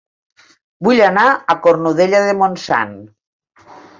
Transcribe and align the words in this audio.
Vull 0.87 1.01
anar 1.07 1.25
a 1.33 1.57
Cornudella 1.67 2.21
de 2.29 2.33
Montsant 2.41 2.99